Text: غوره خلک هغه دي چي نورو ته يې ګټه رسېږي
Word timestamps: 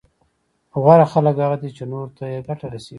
غوره 0.81 1.05
خلک 1.13 1.35
هغه 1.43 1.57
دي 1.61 1.69
چي 1.77 1.83
نورو 1.91 2.13
ته 2.17 2.23
يې 2.33 2.39
ګټه 2.47 2.65
رسېږي 2.71 2.89